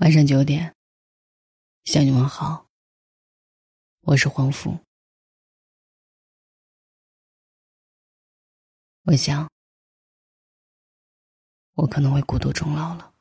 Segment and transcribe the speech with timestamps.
[0.00, 0.74] 晚上九点，
[1.84, 2.66] 向你们好。
[4.00, 4.78] 我是黄甫。
[9.02, 9.46] 我想，
[11.74, 13.12] 我可能会孤独终老了。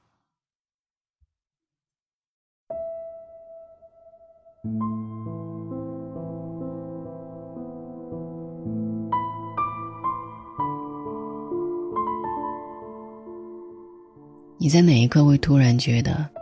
[14.58, 16.39] 你在哪一刻会突然觉得？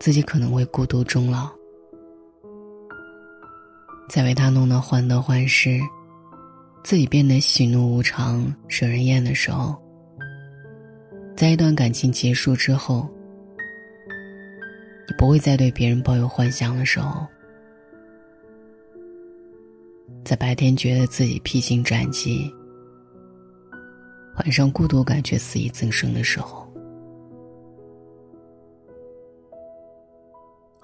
[0.00, 1.50] 自己可能会孤独终老，
[4.08, 5.78] 在为他弄得患得患失，
[6.82, 9.76] 自己变得喜怒无常、惹人厌的时候，
[11.36, 13.06] 在一段感情结束之后，
[15.06, 17.26] 你不会再对别人抱有幻想的时候，
[20.24, 22.50] 在白天觉得自己披荆斩棘，
[24.36, 26.59] 晚上孤独感却肆意增生的时候。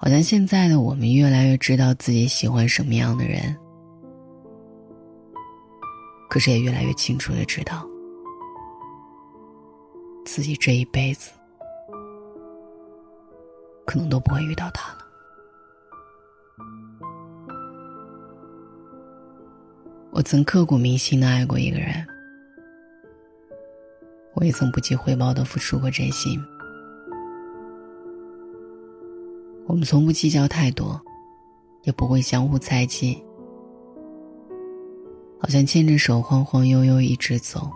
[0.07, 3.53] 好像现在的我们越来越知道自己喜欢什么样的人，
[6.29, 7.85] 可是也越来越清楚的知道，
[10.23, 11.29] 自己这一辈子
[13.85, 14.99] 可能都不会遇到他了。
[20.11, 22.07] 我曾刻骨铭心的爱过一个人，
[24.35, 26.41] 我也曾不计回报的付出过真心。
[29.67, 30.99] 我们从不计较太多，
[31.83, 33.21] 也不会相互猜忌，
[35.39, 37.69] 好像牵着手晃晃悠悠一直走，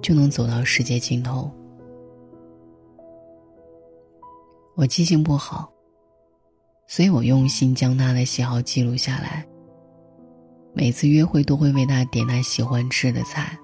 [0.00, 1.50] 就能走到世界尽头。
[4.74, 5.70] 我记性不好，
[6.88, 9.46] 所以我用心将他的喜好记录下来。
[10.72, 13.58] 每次约会都会为他点他喜欢吃的菜，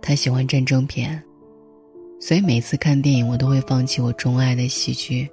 [0.00, 1.22] 他喜欢战争片。
[2.18, 5.28] 所以每次看电影，我都会放弃我钟爱的喜剧，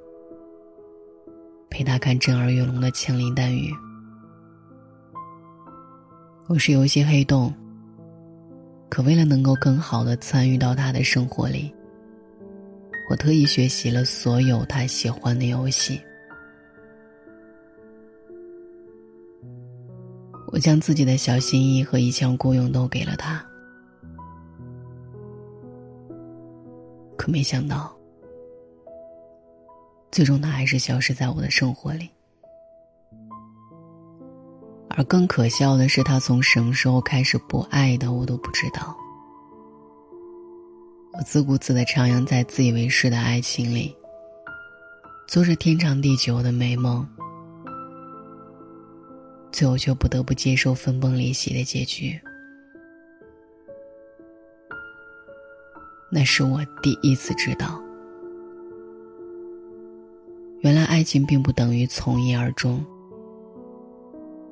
[1.70, 3.72] 陪他看震耳欲聋的枪林弹雨。
[6.48, 7.52] 我是游戏黑洞，
[8.90, 11.74] 可为了能够更好的参与到他的生活里，
[13.10, 16.00] 我特意学习了所有他喜欢的游戏。
[20.48, 23.44] 我将自己的小心意和一腔孤勇都给了他。
[27.24, 27.96] 可没想到，
[30.12, 32.10] 最终他还是消失在我的生活里。
[34.90, 38.94] 而更可笑的是，他从什么时候开始不爱的，我都不知道。
[41.14, 43.96] 我自顾自的徜徉在自以为是的爱情里，
[45.26, 47.08] 做着天长地久的美梦，
[49.50, 52.20] 最后却不得不接受分崩离析的结局。
[56.16, 57.82] 那是我第一次知道，
[60.60, 62.86] 原来爱情并不等于从一而终。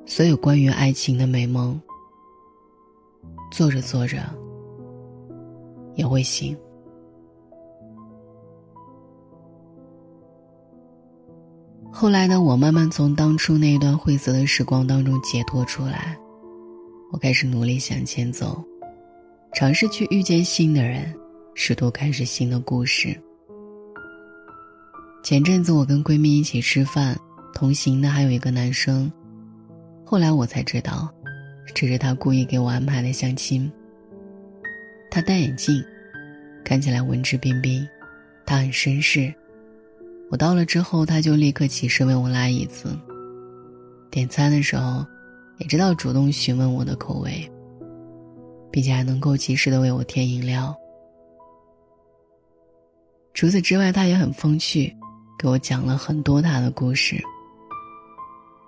[0.04, 1.80] 所有关于爱情的美梦，
[3.52, 4.18] 做着做着
[5.94, 6.56] 也会醒。
[11.92, 16.18] 后来的我慢慢从当初那一段晦涩的时光当中解脱出来，
[17.12, 18.60] 我开始努力向前走，
[19.54, 21.14] 尝试去遇见新的人。
[21.54, 23.18] 试图开始新的故事。
[25.22, 27.16] 前阵子我跟闺蜜一起吃饭，
[27.54, 29.10] 同行的还有一个男生。
[30.04, 31.08] 后来我才知道，
[31.74, 33.70] 这是他故意给我安排的相亲。
[35.10, 35.82] 他戴眼镜，
[36.64, 37.86] 看起来文质彬彬，
[38.44, 39.32] 他很绅士。
[40.30, 42.98] 我到了之后，他就立刻起身为我拉椅子。
[44.10, 45.06] 点餐的时候，
[45.58, 47.48] 也知道主动询问我的口味，
[48.70, 50.74] 并且还能够及时的为我添饮料。
[53.34, 54.94] 除此之外，他也很风趣，
[55.38, 57.20] 给我讲了很多他的故事。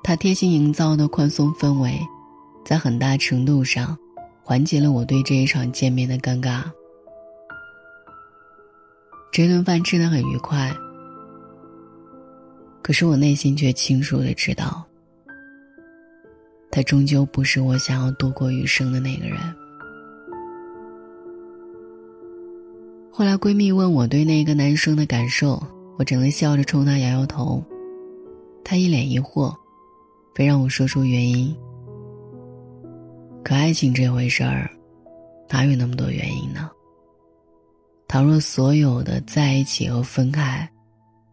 [0.02, 1.98] 他贴心营造的宽松氛围，
[2.64, 3.96] 在很大程度上
[4.42, 6.62] 缓解了我对这一场见面的尴尬。
[9.32, 10.74] 这顿饭吃的很愉快，
[12.82, 14.84] 可是我内心却清楚的知道，
[16.70, 19.38] 他终究不是我想要度过余生的那个人。
[23.16, 25.62] 后来闺蜜问我对那个男生的感受，
[25.96, 27.62] 我只能笑着冲她摇摇头。
[28.64, 29.54] 她一脸疑惑，
[30.34, 31.56] 非让我说出原因。
[33.44, 34.68] 可爱情这回事儿，
[35.48, 36.68] 哪有那么多原因呢？
[38.08, 40.68] 倘若所有的在一起和分开，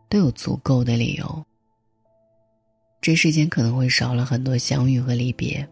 [0.07, 1.43] 都有足够的理由，
[3.01, 5.67] 这世间可能会少了很多相遇和离别。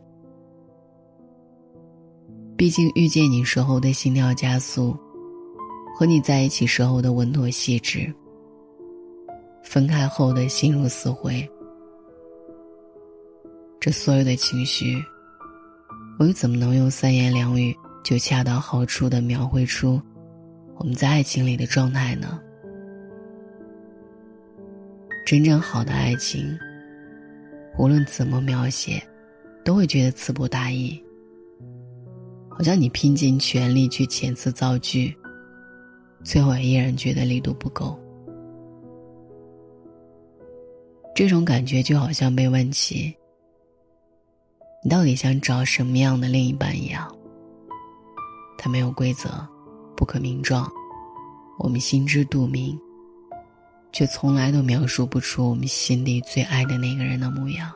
[2.57, 4.97] 毕竟遇见你时候的心跳加速。
[6.00, 8.10] 和你在一起时候的稳妥细致，
[9.62, 11.46] 分开后的心如死灰。
[13.81, 14.96] 这所有的情绪，
[16.18, 20.01] 我又怎么能用三言两语就恰到好处的描绘出
[20.78, 22.40] 我们在爱情里的状态呢？
[25.25, 26.57] 真正好的爱情，
[27.78, 29.04] 无论怎么描写，
[29.66, 30.98] 都会觉得词不达意。
[32.48, 35.13] 好像你拼尽全力去遣词造句，
[36.24, 38.00] 最后依然觉得力度不够。
[41.16, 43.16] 这种感觉就好像被问起
[44.83, 47.13] ：“你到底想找什么样的另一半？”一样。
[48.57, 49.30] 他没有规则，
[49.95, 50.69] 不可名状，
[51.57, 52.80] 我们心知肚明。
[53.92, 57.72] 却从来都描述不出我们心底最爱的那个人的模样，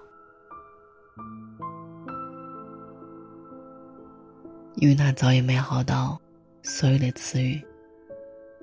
[4.75, 6.21] 因为他早已美好到，
[6.61, 7.59] 所有的词语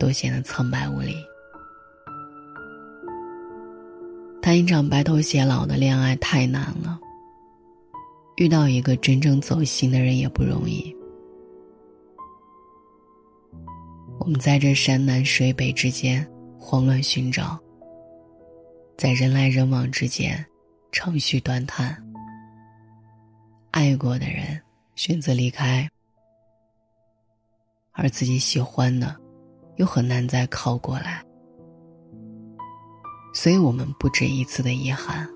[0.01, 1.15] 都显得苍白无力。
[4.43, 6.99] 谈一场白头偕老的恋爱太难了，
[8.37, 10.93] 遇到一个真正走心的人也不容易。
[14.19, 16.29] 我们在这山南水北之间。
[16.63, 17.59] 慌乱寻找，
[18.95, 20.45] 在人来人往之间，
[20.93, 21.97] 长吁短叹。
[23.71, 24.61] 爱过的人
[24.95, 25.89] 选择离开，
[27.93, 29.17] 而自己喜欢的，
[29.81, 31.25] 又很难再靠过来。
[33.33, 35.27] 所以我们不止一次的遗憾，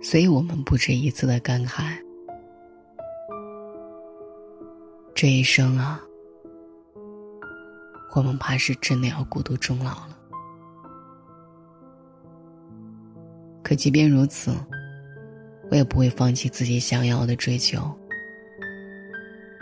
[0.00, 1.94] 所以我们不止一次的感慨。
[5.14, 6.00] 这一生啊。
[8.14, 10.16] 我们怕是真的要孤独终老了。
[13.62, 14.54] 可即便如此，
[15.70, 17.94] 我也不会放弃自己想要的追求，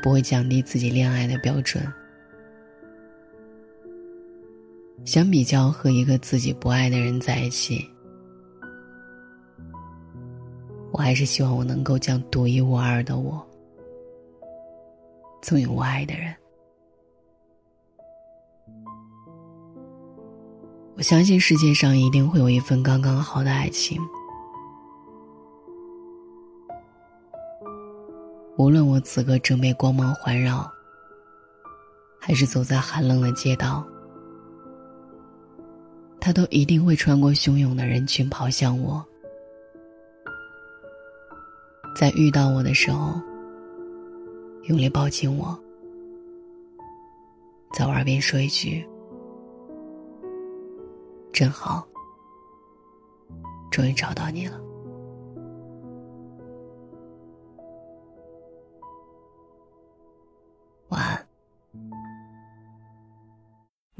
[0.05, 1.85] 不会降低自己恋爱的标准。
[5.05, 7.87] 相比较和一个自己不爱的人在一起，
[10.93, 13.47] 我还是希望我能够将独一无二的我
[15.43, 16.35] 赠予我爱的人。
[20.97, 24.01] 我相信世界上一定会有一份刚刚好的爱情。
[28.57, 30.67] 无论我此刻正被光芒环绕，
[32.19, 33.85] 还是走在寒冷的街道，
[36.25, 39.05] 他都一定会穿过汹涌的人群跑向我。
[41.95, 43.21] 在遇到我的时候，
[44.63, 45.55] 用力抱紧我，
[47.75, 48.89] 在我耳边说一句。
[51.31, 51.87] 真好，
[53.71, 54.59] 终于找到你了。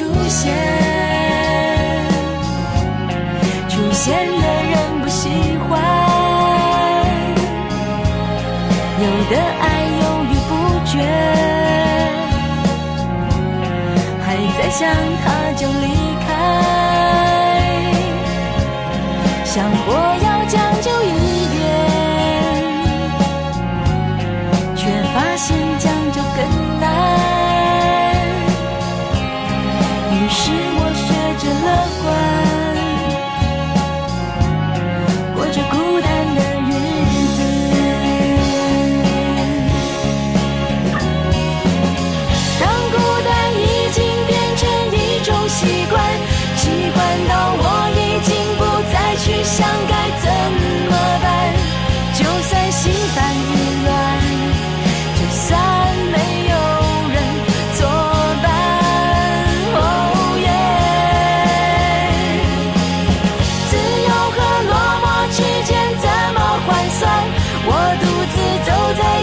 [0.00, 0.50] 出现，
[3.68, 5.28] 出现的人不喜
[5.68, 5.78] 欢，
[8.98, 9.62] 有的爱
[10.00, 10.50] 犹豫不
[10.86, 10.92] 决，
[14.24, 14.26] 还
[14.56, 14.80] 在想
[15.22, 15.84] 他就离
[16.26, 16.28] 开，
[19.44, 19.52] 想
[19.84, 19.88] 过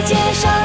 [0.08, 0.57] 街上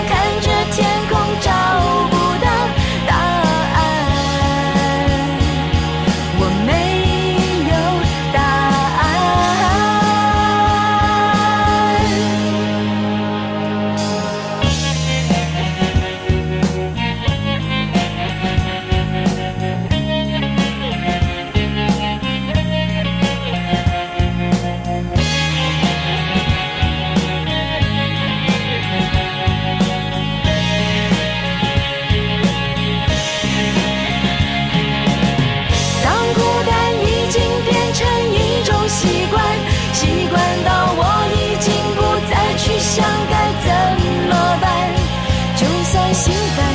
[46.12, 46.71] 心烦。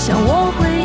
[0.00, 0.79] 想我会